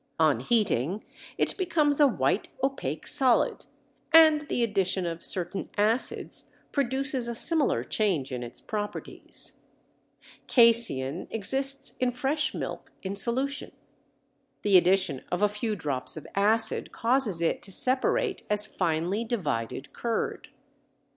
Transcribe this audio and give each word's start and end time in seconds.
On 0.17 0.39
heating 0.39 1.03
it 1.37 1.55
becomes 1.59 1.99
a 1.99 2.07
white 2.07 2.49
opaque 2.63 3.05
solid, 3.05 3.67
and 4.11 4.41
the 4.49 4.63
addition 4.63 5.05
of 5.05 5.21
certain 5.21 5.69
acids 5.77 6.49
produces 6.71 7.27
a 7.27 7.35
similar 7.35 7.83
change 7.83 8.31
in 8.31 8.41
its 8.41 8.61
properties. 8.61 9.61
Casein 10.47 11.27
exists 11.29 11.93
in 11.99 12.11
fresh 12.11 12.55
milk 12.55 12.91
in 13.03 13.15
solution. 13.15 13.73
The 14.63 14.75
addition 14.75 15.23
of 15.31 15.43
a 15.43 15.47
few 15.47 15.75
drops 15.75 16.17
of 16.17 16.25
acid 16.33 16.91
causes 16.91 17.39
it 17.39 17.61
to 17.61 17.71
separate 17.71 18.41
as 18.49 18.65
finely 18.65 19.23
divided 19.23 19.93
curd. 19.93 20.49